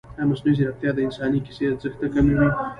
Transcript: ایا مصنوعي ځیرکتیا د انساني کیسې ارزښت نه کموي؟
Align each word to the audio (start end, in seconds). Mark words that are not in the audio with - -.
ایا 0.17 0.29
مصنوعي 0.29 0.55
ځیرکتیا 0.57 0.91
د 0.93 0.97
انساني 1.05 1.39
کیسې 1.45 1.63
ارزښت 1.69 1.97
نه 2.03 2.07
کموي؟ 2.13 2.47